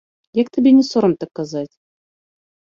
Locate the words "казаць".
1.41-1.69